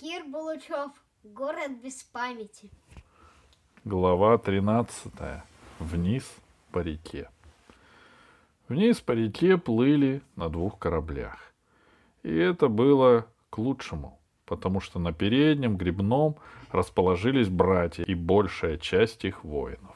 [0.00, 0.90] Кир Булычев.
[1.22, 2.68] Город без памяти.
[3.84, 5.12] Глава 13.
[5.78, 6.36] Вниз
[6.72, 7.30] по реке.
[8.68, 11.52] Вниз по реке плыли на двух кораблях.
[12.24, 16.34] И это было к лучшему, потому что на переднем грибном
[16.72, 19.94] расположились братья и большая часть их воинов.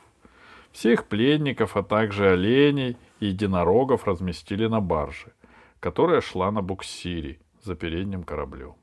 [0.70, 5.32] Всех пленников, а также оленей и единорогов разместили на барже,
[5.80, 8.76] которая шла на буксире за передним кораблем.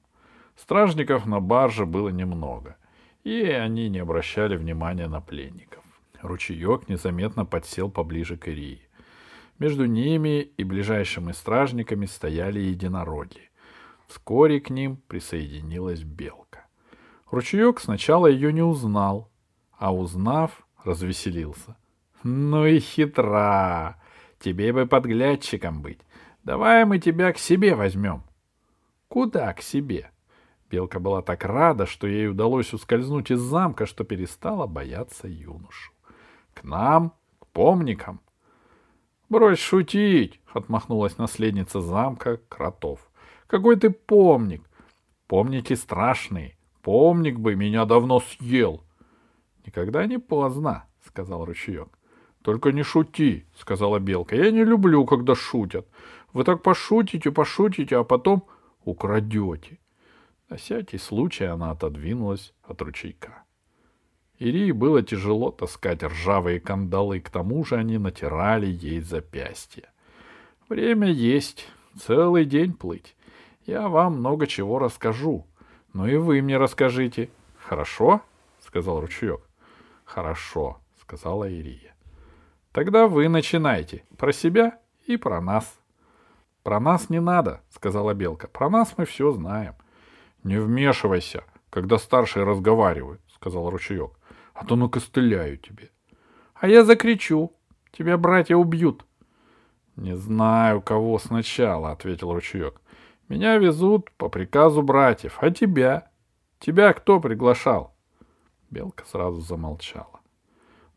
[0.56, 2.78] Стражников на барже было немного,
[3.24, 5.84] и они не обращали внимания на пленников.
[6.22, 8.82] Ручеек незаметно подсел поближе к Ирии.
[9.60, 13.52] Между ними и ближайшими стражниками стояли единороги.
[14.08, 16.66] Вскоре к ним присоединилась белка.
[17.32, 19.30] Ручеек сначала ее не узнал,
[19.78, 21.76] а узнав, развеселился.
[22.24, 24.02] «Ну и хитра!
[24.40, 26.00] Тебе бы подглядчиком быть.
[26.44, 28.24] Давай мы тебя к себе возьмем».
[29.08, 30.12] «Куда к себе?»
[30.76, 35.94] Белка была так рада, что ей удалось ускользнуть из замка, что перестала бояться юношу.
[36.54, 38.20] «К нам, к помникам».
[39.30, 43.00] «Брось шутить!»— отмахнулась наследница замка Кротов.
[43.48, 44.64] «Какой ты помник!
[45.28, 46.58] Помники страшные.
[46.82, 48.84] Помник бы меня давно съел!»
[49.66, 51.88] «Никогда не поздно»,— сказал ручеек.
[52.42, 54.36] «Только не шути»,— сказала белка.
[54.36, 55.88] «Я не люблю, когда шутят.
[56.34, 58.44] Вы так пошутите, пошутите, а потом
[58.84, 59.80] украдете».
[60.50, 63.44] На всякий случай она отодвинулась от ручейка.
[64.38, 69.90] Ирии было тяжело таскать ржавые кандалы, к тому же они натирали ей запястья.
[70.68, 73.16] Время есть, целый день плыть.
[73.66, 75.48] Я вам много чего расскажу,
[75.94, 77.30] но и вы мне расскажите.
[77.58, 78.22] Хорошо?—
[78.60, 79.42] сказал ручеек.
[80.04, 81.96] Хорошо,— сказала Ирия.
[82.72, 84.04] Тогда вы начинайте.
[84.18, 85.80] Про себя и про нас.
[86.62, 88.48] Про нас не надо,— сказала Белка.
[88.48, 89.76] Про нас мы все знаем.
[90.46, 94.12] Не вмешивайся, когда старшие разговаривают,— сказал ручеек.
[94.54, 95.90] А то накостыляю тебе.
[96.54, 97.52] А я закричу.
[97.92, 99.08] Тебя братья убьют.
[99.96, 102.80] Не знаю, кого сначала,— ответил ручеек.
[103.28, 106.12] Меня везут по приказу братьев, а тебя?
[106.60, 107.96] Тебя кто приглашал?
[108.70, 110.20] Белка сразу замолчала.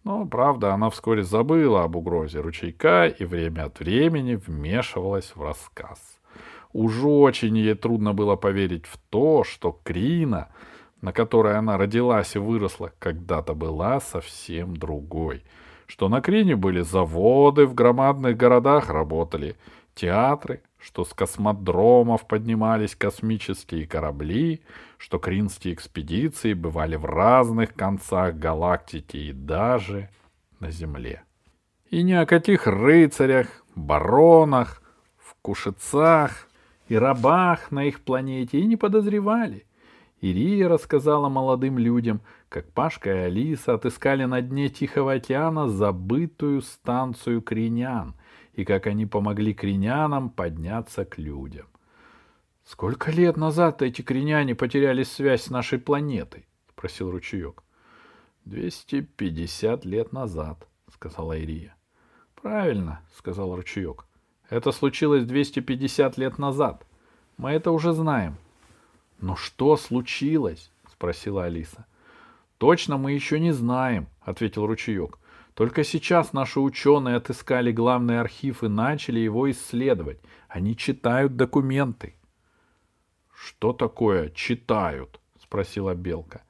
[0.05, 6.18] Но, правда, она вскоре забыла об угрозе ручейка и время от времени вмешивалась в рассказ.
[6.73, 10.49] Уж очень ей трудно было поверить в то, что Крина,
[11.01, 15.45] на которой она родилась и выросла, когда-то была совсем другой.
[15.87, 19.57] Что на Крине были заводы, в громадных городах работали
[19.95, 24.61] театры, что с космодромов поднимались космические корабли,
[24.99, 30.11] что кринские экспедиции бывали в разных концах галактики и даже
[30.61, 31.23] на Земле.
[31.91, 34.83] И ни о каких рыцарях, баронах,
[35.17, 36.48] вкушецах
[36.89, 39.67] и рабах на их планете и не подозревали.
[40.21, 47.41] Ирия рассказала молодым людям, как Пашка и Алиса отыскали на дне Тихого океана забытую станцию
[47.41, 48.15] Кринян,
[48.55, 51.67] и как они помогли кринянам подняться к людям.
[52.65, 57.63] «Сколько лет назад эти криняне потеряли связь с нашей планетой?»— спросил ручеек.
[58.45, 61.77] «Двести пятьдесят лет назад»,— сказала Ирия.
[62.35, 64.08] «Правильно»,— сказал ручеек.
[64.49, 66.87] Это случилось 250 лет назад.
[67.37, 68.37] Мы это уже знаем.
[69.21, 70.71] Но что случилось?
[70.91, 71.87] спросила Алиса.
[72.57, 75.19] Точно мы еще не знаем, ответил ручеек.
[75.55, 80.19] Только сейчас наши ученые отыскали главный архив и начали его исследовать.
[80.49, 82.15] Они читают документы.
[83.35, 85.21] Что такое читают?
[85.41, 86.43] спросила Белка.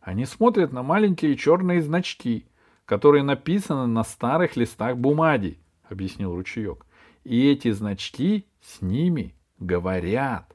[0.00, 2.46] Они смотрят на маленькие черные значки,
[2.86, 6.86] которые написаны на старых листах бумаги, объяснил ручеек.
[7.30, 10.52] И эти значки с ними говорят.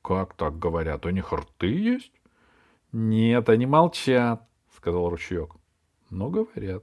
[0.00, 1.04] Как так говорят?
[1.04, 2.12] У них рты есть?
[2.92, 5.50] Нет, они молчат, сказал ручеек.
[6.08, 6.82] Но говорят.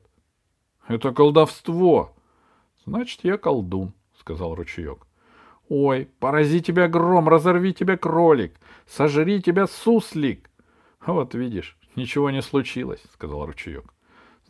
[0.87, 2.15] Это колдовство.
[2.85, 5.07] Значит, я колдун, сказал ручеек.
[5.69, 10.51] Ой, порази тебя гром, разорви тебя кролик, сожри тебя суслик.
[11.03, 13.91] Вот видишь, ничего не случилось, сказал ручеек.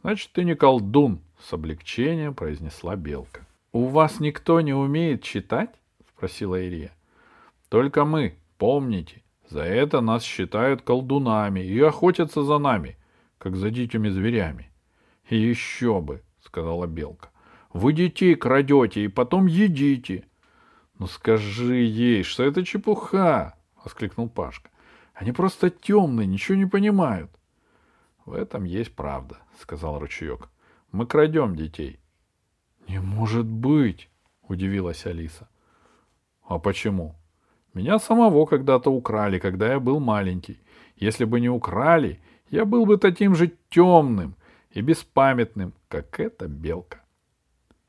[0.01, 3.47] Значит, ты не колдун, с облегчением произнесла белка.
[3.73, 5.71] «У вас никто не умеет читать?»—
[6.15, 6.91] спросила Ирия.
[7.69, 12.97] «Только мы, помните, за это нас считают колдунами и охотятся за нами,
[13.39, 14.69] как за дикими зверями».
[15.27, 17.29] «И еще бы!»— сказала Белка.
[17.73, 20.25] «Вы детей крадете и потом едите».
[20.99, 24.69] «Ну скажи ей, что это чепуха!»— воскликнул Пашка.
[25.15, 27.31] «Они просто темные, ничего не понимают».
[28.23, 30.49] «В этом есть правда»,— сказал ручеек.
[30.91, 31.99] «Мы крадем детей,
[32.87, 34.09] «Не может быть!»—
[34.47, 35.47] удивилась Алиса.
[36.47, 37.15] «А почему?»
[37.73, 40.59] Меня самого когда-то украли, когда я был маленький.
[40.95, 42.19] Если бы не украли,
[42.51, 44.35] я был бы таким же темным
[44.69, 47.01] и беспамятным, как эта белка.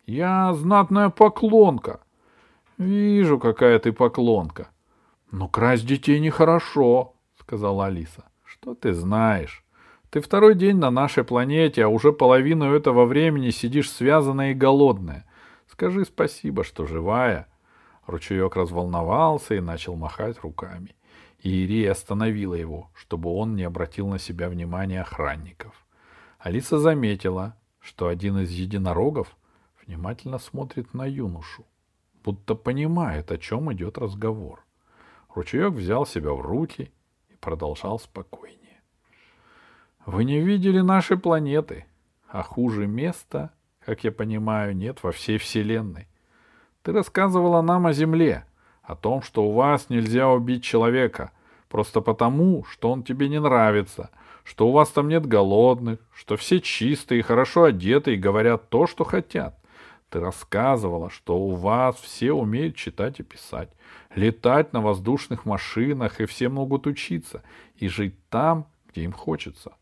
[0.06, 2.00] Я знатная поклонка.
[2.78, 4.68] Вижу, какая ты поклонка.
[5.30, 8.24] Но красть детей нехорошо, сказала Алиса.
[8.42, 9.63] Что ты знаешь?
[10.14, 15.26] Ты второй день на нашей планете, а уже половину этого времени сидишь связанная и голодная.
[15.66, 17.48] Скажи спасибо, что живая.
[18.06, 20.94] Ручеек разволновался и начал махать руками.
[21.42, 25.84] Иерия остановила его, чтобы он не обратил на себя внимания охранников.
[26.38, 29.36] Алиса заметила, что один из единорогов
[29.84, 31.66] внимательно смотрит на юношу,
[32.22, 34.64] будто понимает, о чем идет разговор.
[35.34, 36.92] Ручеек взял себя в руки
[37.30, 38.63] и продолжал спокойнее.
[40.06, 41.86] Вы не видели нашей планеты,
[42.28, 43.52] а хуже места,
[43.86, 46.08] как я понимаю, нет во всей Вселенной.
[46.82, 48.44] Ты рассказывала нам о Земле,
[48.82, 51.32] о том, что у вас нельзя убить человека,
[51.70, 54.10] просто потому, что он тебе не нравится,
[54.42, 59.04] что у вас там нет голодных, что все чистые хорошо одеты и говорят то, что
[59.04, 59.58] хотят.
[60.10, 63.70] Ты рассказывала, что у вас все умеют читать и писать,
[64.14, 67.42] летать на воздушных машинах, и все могут учиться,
[67.76, 69.72] и жить там, где им хочется.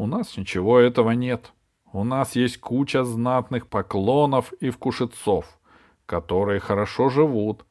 [0.00, 1.52] У нас ничего этого нет.
[1.92, 5.44] У нас есть куча знатных поклонов и вкушецов,
[6.06, 7.66] которые хорошо живут,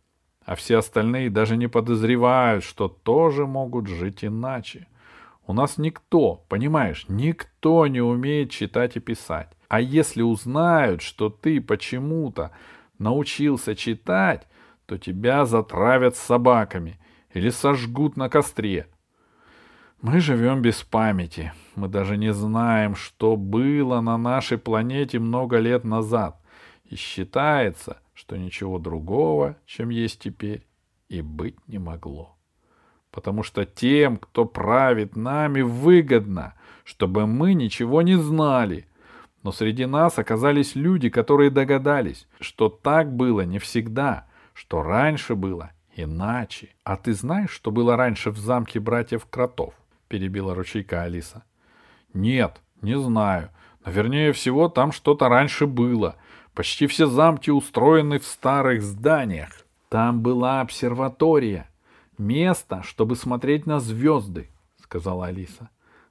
[0.46, 4.86] а все остальные даже не подозревают, что тоже могут жить иначе.
[5.48, 9.50] У нас никто, понимаешь, никто не умеет читать и писать.
[9.68, 12.52] А если узнают, что ты почему-то
[13.00, 14.48] научился читать,
[14.86, 17.00] то тебя затравят собаками
[17.34, 18.86] или сожгут на костре.
[20.01, 21.51] Мы живем без памяти.
[21.75, 26.40] Мы даже не знаем, что было на нашей планете много лет назад.
[26.86, 30.66] И считается, что ничего другого, чем есть теперь,
[31.10, 32.38] и быть не могло.
[33.12, 36.54] Потому что тем, кто правит нами, выгодно,
[36.86, 38.88] чтобы мы ничего не знали.
[39.44, 45.72] Но среди нас оказались люди, которые догадались, что так было не всегда, что раньше было
[45.94, 46.69] иначе.
[46.86, 49.74] А ты знаешь, что было раньше в замке братьев Кротов?
[50.10, 51.44] Перебила ручейка Алиса.
[52.14, 53.52] Нет, не знаю.
[53.86, 56.18] Но вернее всего там что-то раньше было.
[56.54, 59.52] Почти все замки устроены в старых зданиях.
[59.88, 61.70] Там была обсерватория.
[62.18, 64.50] Место, чтобы смотреть на звезды,
[64.84, 65.70] сказала Алиса.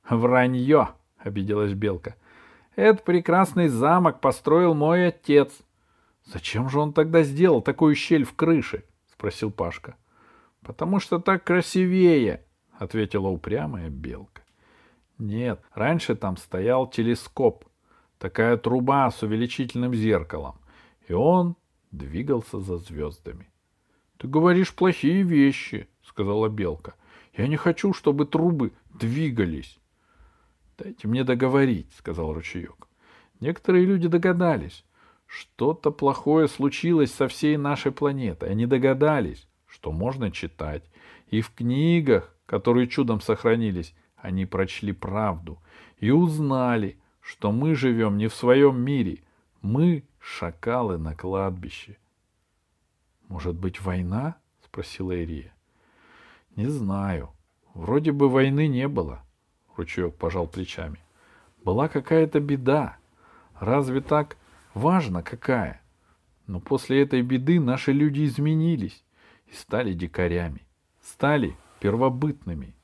[0.09, 2.15] Вранье, обиделась Белка.
[2.77, 5.53] Этот прекрасный замок построил мой отец.
[6.25, 8.85] Зачем же он тогда сделал такую щель в крыше?
[9.13, 9.97] спросил Пашка.
[10.63, 12.43] Потому что так красивее,—
[12.79, 14.43] ответила упрямая белка.
[15.19, 17.65] Нет, раньше там стоял телескоп,
[18.19, 20.57] такая труба с увеличительным зеркалом,
[21.09, 21.57] и он
[21.91, 23.51] двигался за звездами.—
[24.19, 26.95] Ты говоришь плохие вещи,— сказала белка.—
[27.37, 29.79] Я не хочу, чтобы трубы двигались.—
[30.79, 32.89] Дайте мне договорить,— сказал ручеек.
[33.41, 34.85] Некоторые люди догадались.
[35.27, 38.51] Что-то плохое случилось со всей нашей планетой.
[38.51, 40.85] Они догадались, что можно читать.
[41.29, 45.59] И в книгах которые чудом сохранились, они прочли правду
[45.99, 49.23] и узнали, что мы живем не в своем мире,
[49.61, 51.99] мы— шакалы на кладбище.—
[53.29, 55.53] Может быть, война?— спросила Ирия.—
[56.57, 57.29] Не знаю.
[57.75, 59.23] Вроде бы войны не было.
[59.77, 60.99] Ручеек пожал плечами.
[61.63, 62.97] Была какая-то беда.
[63.61, 64.39] Разве так
[64.73, 65.83] важно какая?
[66.47, 69.05] Но после этой беды наши люди изменились
[69.49, 70.63] и стали дикарями.
[71.03, 72.75] Стали первобытными.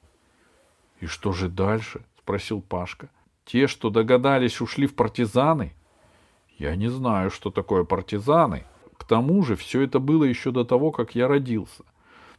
[1.00, 3.10] —И что же дальше?— спросил Пашка.—
[3.44, 5.74] Те, что догадались, ушли в партизаны?—
[6.58, 8.64] Я не знаю, что такое партизаны.
[8.96, 11.84] К тому же все это было еще до того, как я родился.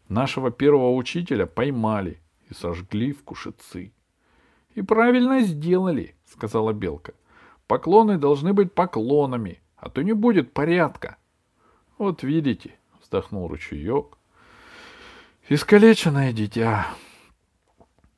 [0.09, 2.19] Нашего первого учителя поймали
[2.49, 3.91] и сожгли в кушецы.—
[4.75, 7.13] И правильно сделали,— сказала Белка.—
[7.67, 11.17] Поклоны должны быть поклонами, а то не будет порядка.—
[11.97, 14.17] Вот видите,— вздохнул ручеек,
[15.47, 16.87] Искалеченное дитя.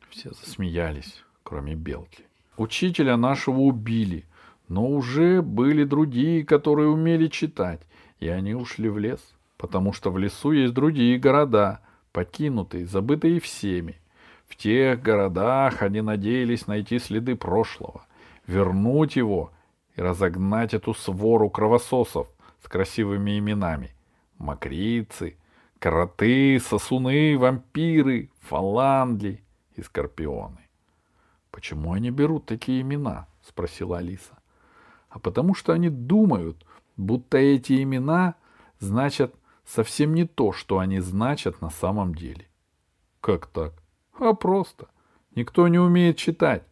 [0.09, 2.23] Все засмеялись, кроме Белки.
[2.55, 4.23] Учителя нашего убили,
[4.69, 7.81] но уже были другие, которые умели читать,
[8.21, 9.19] и они ушли в лес,
[9.57, 11.81] потому что в лесу есть другие города,
[12.13, 13.97] покинутые, забытые всеми.
[14.47, 18.05] В тех городах они надеялись найти следы прошлого,
[18.47, 19.51] вернуть его
[19.97, 22.29] и разогнать эту свору кровососов
[22.63, 23.91] с красивыми именами.
[24.37, 25.35] Макрицы—
[25.79, 29.43] Кроты, сосуны, вампиры, фаландли
[29.75, 30.59] и скорпионы.—
[31.51, 34.37] Почему они берут такие имена?— спросила Алиса.—
[35.09, 36.65] А потому что они думают,
[36.97, 38.35] будто эти имена
[38.79, 42.47] значат совсем не то, что они значат на самом деле.
[43.21, 43.73] Как так?
[44.19, 44.87] А просто.
[45.35, 46.63] Никто не умеет читать.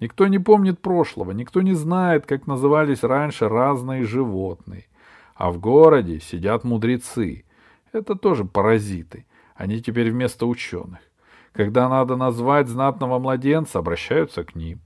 [0.00, 4.86] Никто не помнит прошлого, никто не знает, как назывались раньше разные животные.
[5.34, 7.44] А в городе сидят мудрецы.
[7.92, 9.26] Это тоже паразиты.
[9.54, 11.00] Они теперь вместо ученых.
[11.52, 14.80] Когда надо назвать знатного младенца, обращаются к ним.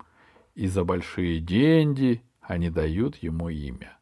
[0.54, 3.99] И за большие деньги они дают ему имя.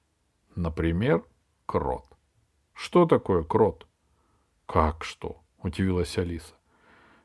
[0.54, 1.25] Например,
[1.66, 2.04] крот.
[2.75, 3.87] Что такое крот?
[4.66, 5.42] Как что?
[5.62, 6.54] Удивилась Алиса.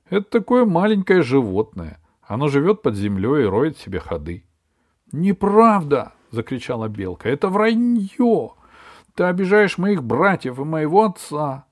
[0.10, 2.00] Это такое маленькое животное.
[2.22, 4.46] Оно живет под землей и роет себе ходы.
[5.12, 6.13] Неправда!
[6.31, 7.29] закричала белка.
[7.29, 8.51] Это вранье!
[9.15, 11.65] Ты обижаешь моих братьев и моего отца.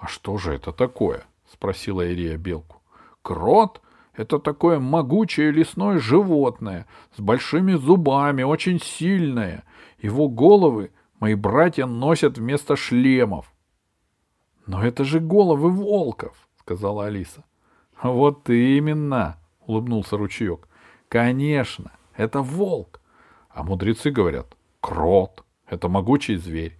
[0.00, 1.24] А что же это такое?
[1.52, 2.80] спросила Ирия белку.
[3.22, 3.82] Крот—
[4.14, 9.62] это такое могучее лесное животное с большими зубами, очень сильное.
[10.00, 10.90] Его головы
[11.20, 13.52] мои братья носят вместо шлемов.—
[14.66, 17.44] Но это же головы волков,— сказала Алиса.—
[18.02, 20.66] Вот именно,— улыбнулся ручеек.—
[21.08, 23.00] Конечно, это волк.
[23.50, 26.78] А мудрецы говорят, крот— это могучий зверь.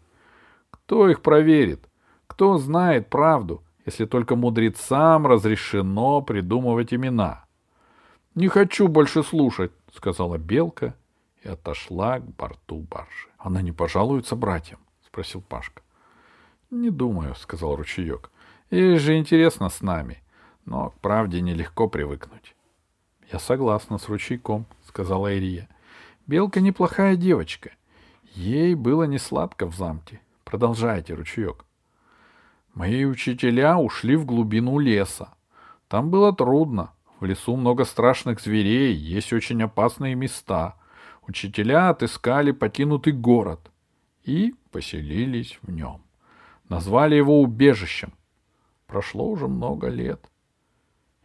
[0.71, 1.90] Кто их проверит?
[2.31, 7.45] Кто знает правду, если только мудрецам разрешено придумывать имена?—
[8.37, 10.95] Не хочу больше слушать,— сказала белка
[11.43, 15.83] и отошла к борту баржи.— Она не пожалуется братьям?— спросил Пашка.—
[16.71, 18.31] Не думаю,— сказал ручеек.—
[18.71, 20.23] Ей же интересно с нами,
[20.65, 22.55] но к правде нелегко привыкнуть.—
[23.33, 25.69] Я согласна с ручейком,— сказала Ирия.—
[26.29, 27.73] Белка неплохая девочка.
[28.35, 30.21] Ей было не сладко в замке.
[30.45, 31.65] Продолжайте, ручеек.
[32.75, 35.35] Мои учителя ушли в глубину леса.
[35.89, 36.93] Там было трудно.
[37.19, 40.77] В лесу много страшных зверей, есть очень опасные места.
[41.27, 43.71] Учителя отыскали покинутый город
[44.25, 46.03] и поселились в нем.
[46.69, 48.13] Назвали его убежищем.
[48.87, 50.31] Прошло уже много лет.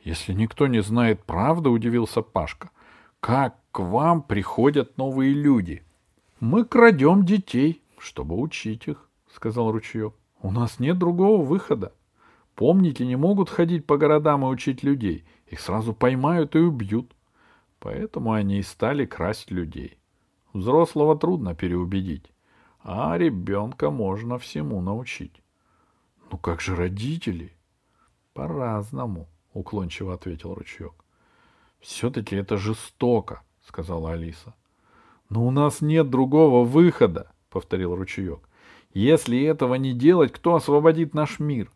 [0.03, 2.69] Если никто не знает правды, удивился Пашка,
[3.19, 5.83] как к вам приходят новые люди?
[6.39, 10.13] Мы крадем детей, чтобы учить их, сказал ручеек.
[10.45, 11.91] У нас нет другого выхода.
[12.53, 15.25] Помники не могут ходить по городам и учить людей.
[15.47, 17.15] Их сразу поймают и убьют.
[17.79, 19.97] Поэтому они и стали красть людей.
[20.53, 22.31] Взрослого трудно переубедить,
[22.83, 25.41] а ребенка можно всему научить.—
[26.31, 27.51] Ну как же родители?—
[28.33, 30.93] По-разному,— уклончиво ответил ручеек.—
[31.79, 34.53] Все-таки это жестоко,— сказала Алиса.—
[35.29, 38.41] Но у нас нет другого выхода,— повторил ручеек.—
[38.95, 41.69] Если этого не делать, кто освободит наш мир?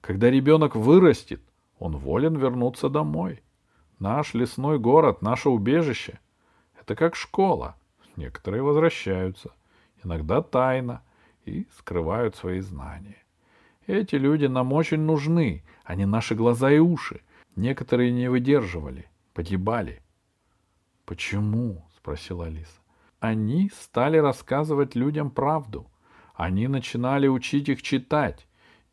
[0.00, 1.42] Когда ребенок вырастет,
[1.78, 3.42] он волен вернуться домой.—
[3.98, 6.18] Наш лесной город, наше убежище—
[6.80, 7.76] это как школа.
[8.16, 9.50] Некоторые возвращаются,
[10.02, 11.02] иногда тайно,
[11.44, 13.22] и скрывают свои знания.
[13.86, 17.20] Эти люди нам очень нужны, они наши глаза и уши.
[17.54, 20.00] Некоторые не выдерживали, погибали.—
[21.04, 22.80] Почему?— спросила Алиса.—
[23.20, 25.91] Они стали рассказывать людям правду.
[26.34, 28.46] Они начинали учить их читать,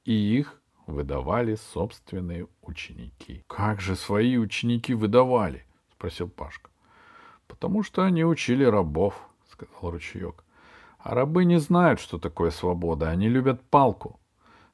[0.03, 6.69] и их выдавали собственные ученики.— Как же свои ученики выдавали?— спросил Пашка.—
[7.47, 9.15] Потому что они учили рабов,—
[9.49, 10.43] сказал ручеек.—
[10.99, 13.09] А рабы не знают, что такое свобода.
[13.09, 14.19] Они любят палку.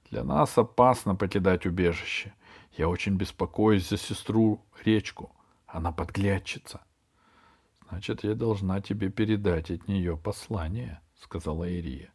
[0.09, 2.33] Для нас опасно покидать убежище.
[2.77, 5.31] Я очень беспокоюсь за сестру Речку.
[5.67, 6.81] Она подглядчица.—
[7.89, 12.14] Значит, я должна тебе передать от нее послание,— сказала Ирия.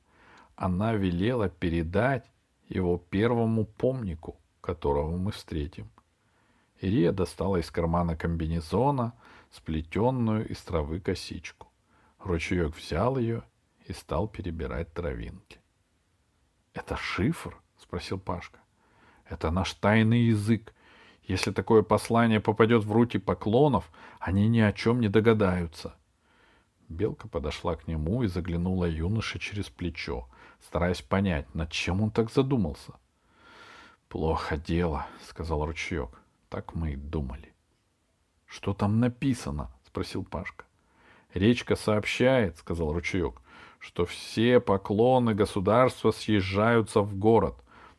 [0.61, 2.31] Она велела передать
[2.69, 5.90] его первому помнику, которого мы встретим.
[6.83, 9.14] Ирия достала из кармана комбинезона
[9.50, 11.69] сплетенную из травы косичку.
[12.19, 13.43] Ручеек взял ее
[13.87, 15.61] и стал перебирать травинки.—
[16.75, 18.59] Это шифр?— спросил Пашка.—
[19.31, 20.75] Это наш тайный язык.
[21.23, 25.95] Если такое послание попадет в руки поклонов, они ни о чем не догадаются.
[26.90, 30.29] Белка подошла к нему и заглянула юноше через плечо,
[30.67, 32.93] стараясь понять, над чем он так задумался.
[34.09, 36.11] «Плохо дело»,— сказал ручеек.
[36.49, 37.55] «Так мы и думали».
[38.47, 40.64] «Что там написано?»— спросил Пашка.
[41.33, 43.40] «Речка сообщает»,— сказал ручеек,
[43.79, 47.55] «что все поклоны государства съезжаются в город,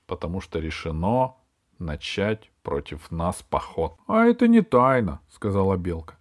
[0.06, 1.36] потому что решено
[1.80, 3.96] начать против нас поход».
[4.08, 6.18] «А это не тайна»,— сказала Белка.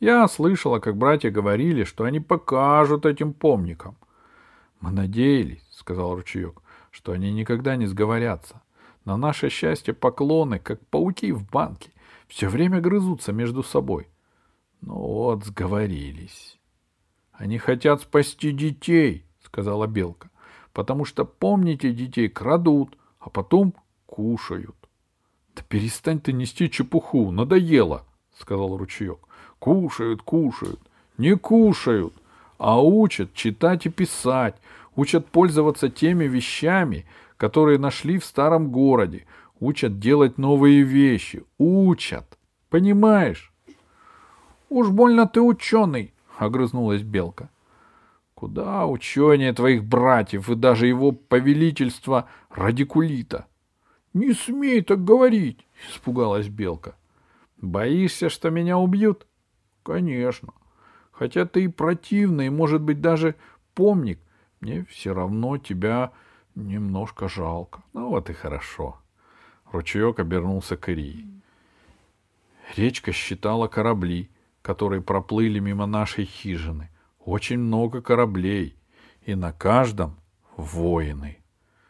[0.00, 3.96] «Я слышала, как братья говорили, что они покажут этим помникам.
[4.80, 8.60] Мы надеялись,— сказал ручеек,— что они никогда не сговорятся.
[9.04, 11.90] На наше счастье поклоны, как пауки в банке,
[12.26, 14.08] все время грызутся между собой.
[14.80, 16.58] Ну вот, сговорились.
[17.32, 20.30] Они хотят спасти детей,— сказала Белка,—
[20.72, 23.74] потому что, помните, детей крадут, а потом
[24.06, 24.76] кушают.
[25.54, 28.04] Да перестань ты нести чепуху, надоело,
[28.36, 29.18] сказал ручеек.
[29.58, 30.80] Кушают, кушают,
[31.16, 32.14] не кушают,
[32.58, 34.56] а учат читать и писать,
[34.98, 39.26] учат пользоваться теми вещами, которые нашли в старом городе,
[39.60, 42.36] учат делать новые вещи, учат.
[42.68, 43.52] Понимаешь?
[44.68, 47.48] Уж больно ты ученый, огрызнулась белка.
[48.34, 53.46] Куда учение твоих братьев и даже его повелительства радикулита?
[54.14, 56.96] Не смей так говорить, испугалась белка.
[57.56, 59.28] Боишься, что меня убьют?
[59.84, 60.54] Конечно.
[61.12, 63.36] Хотя ты и противный, может быть, даже
[63.74, 64.18] помник,
[64.60, 66.12] мне все равно тебя
[66.54, 67.82] немножко жалко.
[67.92, 68.98] Ну вот и хорошо.
[69.72, 71.26] Ручеек обернулся к Ирии.
[72.76, 74.30] Речка считала корабли,
[74.62, 76.90] которые проплыли мимо нашей хижины.
[77.20, 78.76] Очень много кораблей,
[79.22, 80.16] и на каждом
[80.56, 81.38] воины.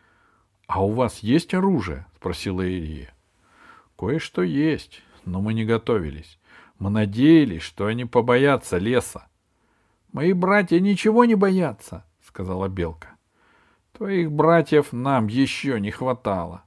[0.67, 3.15] —А у вас есть оружие?— спросила Ирия.—
[3.97, 6.39] Кое-что есть, но мы не готовились.
[6.79, 9.29] Мы надеялись, что они побоятся леса.—
[10.13, 13.16] Мои братья ничего не боятся,— сказала Белка.—
[13.92, 16.62] Твоих братьев нам еще не хватало.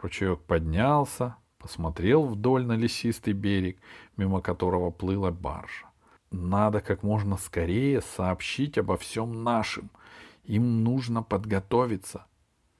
[0.00, 3.78] Ручеек поднялся, посмотрел вдоль на лесистый берег,
[4.16, 5.86] мимо которого плыла баржа.
[6.30, 9.90] Надо как можно скорее сообщить обо всем нашим.
[10.44, 12.26] Им нужно подготовиться.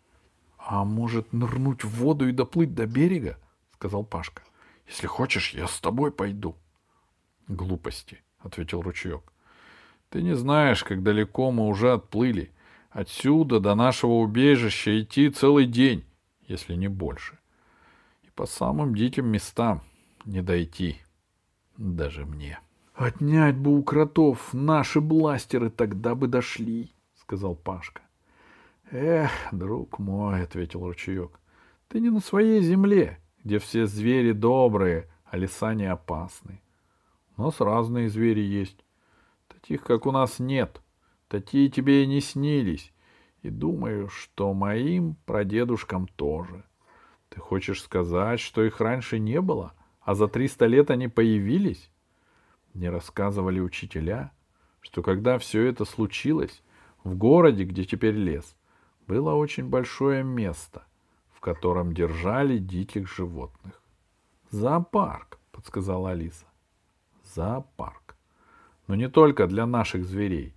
[0.59, 3.39] —А может, нырнуть в воду и доплыть до берега?—
[3.75, 4.43] сказал Пашка.—
[4.89, 6.57] Если хочешь, я с тобой пойду.—
[7.49, 9.23] Глупости,— ответил ручеек.—
[10.11, 12.53] Ты не знаешь, как далеко мы уже отплыли.
[12.91, 16.05] Отсюда до нашего убежища идти целый день,
[16.47, 17.39] если не больше
[18.35, 19.83] по самым диким местам
[20.25, 20.99] не дойти
[21.77, 22.59] даже мне.—
[22.95, 28.03] Отнять бы у кротов наши бластеры, тогда бы дошли,— сказал Пашка.—
[28.93, 31.41] Эх, друг мой,— ответил ручеек,—
[31.89, 36.61] ты не на своей земле, где все звери добрые, а леса не опасны.
[37.37, 38.84] У нас разные звери есть.
[39.65, 40.83] Таких, как у нас, нет.
[41.29, 42.93] Такие тебе и не снились.
[43.41, 46.65] И думаю, что моим прадедушкам тоже.—
[47.35, 51.91] ты хочешь сказать, что их раньше не было, а за триста лет они появились?
[52.75, 54.31] Мне рассказывали учителя,
[54.81, 56.63] что когда все это случилось,
[57.03, 58.57] в городе, где теперь лес,
[59.09, 60.85] было очень большое место,
[61.33, 63.83] в котором держали диких животных.
[64.51, 66.47] Зоопарк, подсказала Алиса.
[67.25, 68.04] Зоопарк.
[68.87, 70.55] Но не только для наших зверей,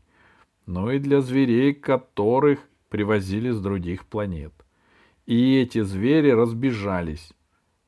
[0.66, 2.60] но и для зверей, которых
[2.90, 4.54] привозили с других планет.
[5.26, 7.34] И эти звери разбежались.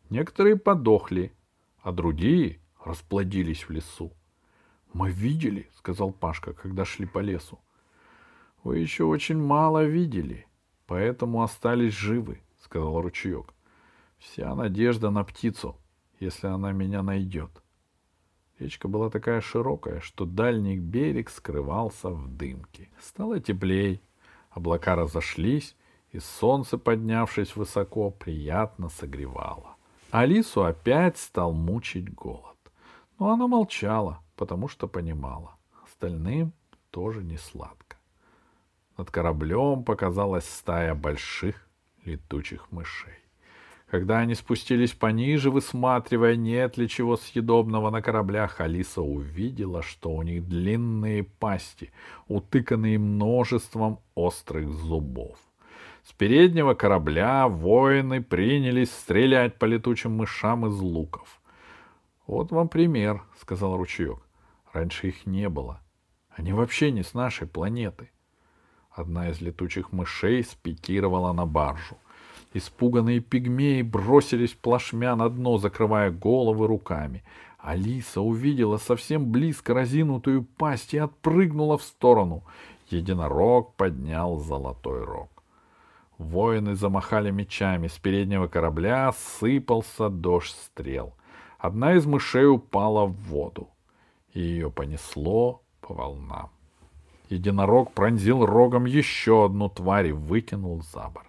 [0.09, 1.33] Некоторые подохли,
[1.81, 4.11] а другие расплодились в лесу.—
[4.93, 7.59] Мы видели,— сказал Пашка, когда шли по лесу.—
[8.63, 10.47] Вы еще очень мало видели,
[10.87, 13.53] поэтому остались живы,— сказал ручеек.—
[14.17, 15.77] Вся надежда на птицу,
[16.19, 17.51] если она меня найдет.
[18.59, 22.89] Речка была такая широкая, что дальний берег скрывался в дымке.
[23.01, 24.01] Стало теплей,
[24.49, 25.77] облака разошлись,
[26.11, 29.77] и солнце, поднявшись высоко, приятно согревало.
[30.11, 32.57] Алису опять стал мучить голод.
[33.17, 35.55] Но она молчала, потому что понимала.
[35.85, 36.51] Остальным
[36.91, 37.97] тоже не сладко.
[38.97, 41.69] Над кораблем показалась стая больших
[42.03, 43.19] летучих мышей.
[43.89, 50.21] Когда они спустились пониже, высматривая, нет ли чего съедобного на кораблях, Алиса увидела, что у
[50.21, 51.91] них длинные пасти,
[52.27, 55.39] утыканные множеством острых зубов.
[56.03, 61.41] С переднего корабля воины принялись стрелять по летучим мышам из луков.
[62.27, 64.19] «Вот вам пример»,— сказал ручеек.
[64.71, 65.81] «Раньше их не было.
[66.29, 68.11] Они вообще не с нашей планеты».
[68.91, 71.97] Одна из летучих мышей спикировала на баржу.
[72.53, 77.23] Испуганные пигмеи бросились плашмя на дно, закрывая головы руками.
[77.59, 82.43] Алиса увидела совсем близко разинутую пасть и отпрыгнула в сторону.
[82.89, 85.29] Единорог поднял золотой рог.
[86.17, 91.13] Воины замахали мечами, с переднего корабля сыпался дождь стрел.
[91.59, 93.69] Одна из мышей упала в воду,
[94.33, 96.49] и ее понесло по волнам.
[97.29, 101.27] Единорог пронзил рогом еще одну тварь и выкинул за борт.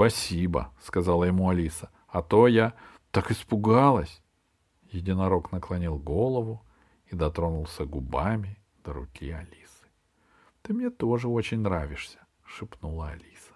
[0.00, 2.72] Спасибо,— сказала ему Алиса,— а то я
[3.10, 4.22] так испугалась.
[4.90, 6.64] Единорог наклонил голову
[7.08, 9.86] и дотронулся губами до руки Алисы.—
[10.62, 13.52] Ты мне тоже очень нравишься,— шепнула Алиса.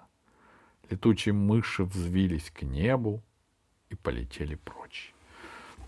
[0.90, 3.22] Летучие мыши взвились к небу
[3.88, 5.14] и полетели прочь.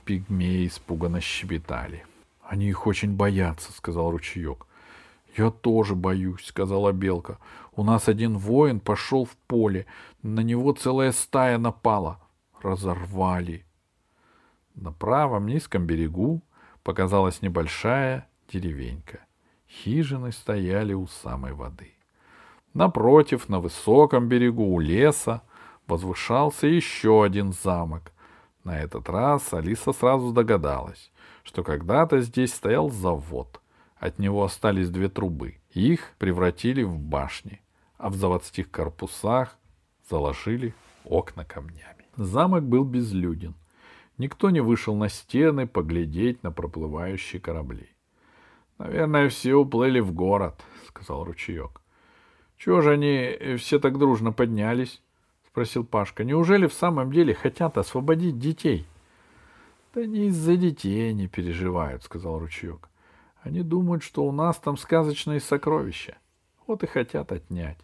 [0.07, 2.07] Пигмеи испуганно щебетали.—
[2.43, 4.67] Они их очень боятся,— сказал ручеек.—
[5.37, 7.37] Я тоже боюсь, сказала белка.
[7.77, 9.87] У нас один воин пошел в поле.
[10.23, 12.19] На него целая стая напала.
[12.63, 13.67] Разорвали.
[14.75, 16.43] На правом низком берегу
[16.83, 19.21] показалась небольшая деревенька.
[19.69, 21.93] Хижины стояли у самой воды.
[22.73, 25.43] Напротив, на высоком берегу у леса,
[25.87, 28.13] возвышался еще один замок.
[28.65, 31.13] На этот раз Алиса сразу догадалась,
[31.43, 33.61] что когда-то здесь стоял завод.
[33.97, 35.59] От него остались две трубы.
[35.71, 37.61] Их превратили в башни,
[37.99, 39.57] а в заводских корпусах
[40.09, 42.05] заложили окна камнями.
[42.17, 43.55] Замок был безлюден.
[44.19, 47.89] Никто не вышел на стены поглядеть на проплывающие корабли.—
[48.79, 51.81] Наверное, все уплыли в город,— сказал ручеек.—
[52.59, 55.03] Чего же они все так дружно поднялись?—
[55.49, 58.87] спросил Пашка.— Неужели в самом деле хотят освободить детей?—
[59.95, 62.89] Да не из-за детей они переживают,— сказал ручеек.—
[63.43, 66.19] Они думают, что у нас там сказочные сокровища.
[66.67, 67.79] Вот и хотят отнять.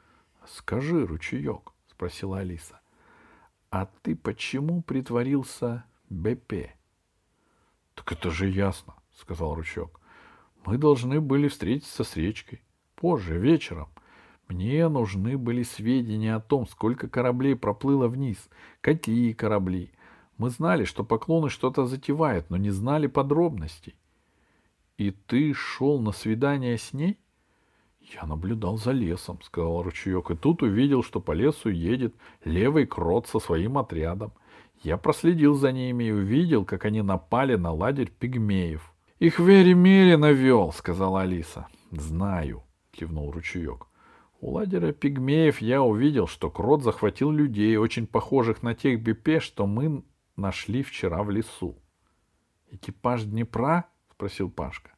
[0.46, 2.80] —Скажи, ручеек,— спросила Алиса,—
[3.70, 6.70] а ты почему притворился БП?—
[7.94, 10.00] Так это же ясно,— сказал ручеек.
[10.64, 12.62] Мы должны были встретиться с речкой.
[12.94, 13.88] Позже, вечером.
[14.48, 18.48] Мне нужны были сведения о том, сколько кораблей проплыло вниз,
[18.80, 19.92] какие корабли.
[20.36, 23.94] Мы знали, что поклоны что-то затевают, но не знали подробностей.
[24.98, 27.18] И ты шел на свидание с ней?
[28.00, 33.28] Я наблюдал за лесом, сказал ручеек, и тут увидел, что по лесу едет левый крот
[33.28, 34.32] со своим отрядом.
[34.82, 38.92] Я проследил за ними и увидел, как они напали на лагерь пигмеев.
[39.18, 41.66] Их Вери Мери навел, сказала Алиса.
[41.90, 43.86] Знаю, кивнул ручеек.
[44.40, 49.66] У лагеря пигмеев я увидел, что крот захватил людей, очень похожих на тех БП, что
[49.66, 50.02] мы
[50.36, 51.76] нашли вчера в лесу.
[52.70, 53.84] Экипаж Днепра?
[54.10, 54.92] спросил Пашка.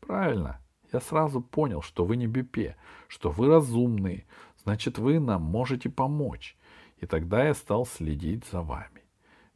[0.00, 0.60] Правильно.
[0.92, 2.76] Я сразу понял, что вы не БП,
[3.08, 4.26] что вы разумные,
[4.62, 6.56] значит, вы нам можете помочь.
[6.98, 9.02] И тогда я стал следить за вами.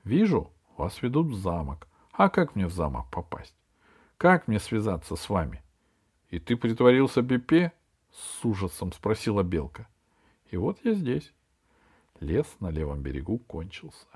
[0.04, 1.88] Вижу, вас ведут в замок.
[2.12, 3.54] А как мне в замок попасть?
[4.18, 5.62] Как мне связаться с вами?
[6.28, 7.72] И ты притворился БП?
[8.12, 9.88] С ужасом спросила Белка.
[10.50, 11.32] И вот я здесь.
[12.20, 14.06] Лес на левом берегу кончился.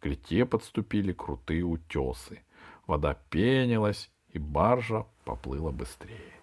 [0.00, 2.42] К реке подступили крутые утесы.
[2.86, 6.35] Вода пенилась, и баржа поплыла быстрее.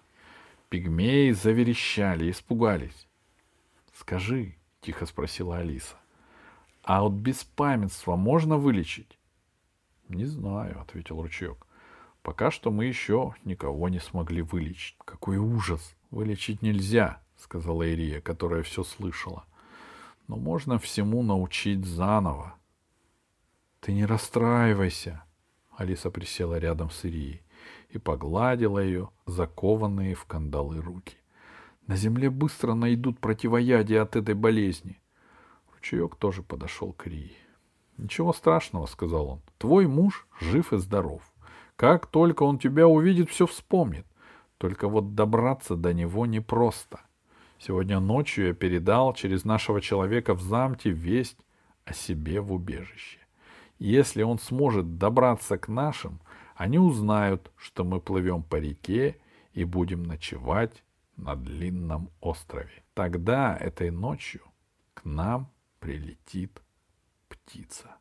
[0.68, 3.06] Пигмеи заверещали, испугались.—
[3.94, 5.96] Скажи,— тихо спросила Алиса,—
[6.82, 9.18] а от беспамятства можно вылечить?—
[10.08, 11.66] Не знаю,— ответил ручеек.
[12.24, 14.96] Пока что мы еще никого не смогли вылечить.
[15.04, 15.94] Какой ужас!
[16.10, 19.44] Вылечить нельзя, сказала Ирия, которая все слышала.
[20.26, 22.54] Но можно всему научить заново.
[23.80, 25.22] Ты не расстраивайся.
[25.76, 27.42] Алиса присела рядом с Ирией
[27.90, 31.16] и погладила ее закованные в кандалы руки.
[31.86, 35.00] На земле быстро найдут противоядие от этой болезни.
[35.74, 37.36] Ручеек тоже подошел к Ирии.
[37.98, 39.40] Ничего страшного, сказал он.
[39.58, 41.22] Твой муж жив и здоров.
[41.76, 44.06] Как только он тебя увидит, все вспомнит.
[44.58, 47.00] Только вот добраться до него непросто.
[47.58, 51.38] Сегодня ночью я передал через нашего человека в замке весть
[51.84, 53.18] о себе в убежище.
[53.78, 56.20] Если он сможет добраться к нашим,
[56.54, 59.18] они узнают, что мы плывем по реке
[59.52, 60.84] и будем ночевать
[61.16, 62.84] на длинном острове.
[62.94, 64.42] Тогда этой ночью
[64.94, 66.62] к нам прилетит
[67.28, 67.96] птица.